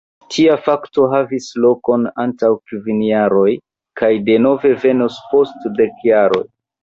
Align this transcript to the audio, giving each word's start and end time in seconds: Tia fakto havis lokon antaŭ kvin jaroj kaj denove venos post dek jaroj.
Tia 0.33 0.53
fakto 0.67 1.03
havis 1.09 1.49
lokon 1.65 2.07
antaŭ 2.23 2.49
kvin 2.71 3.03
jaroj 3.09 3.51
kaj 4.01 4.11
denove 4.31 4.75
venos 4.87 5.19
post 5.35 5.69
dek 5.81 6.03
jaroj. 6.11 6.43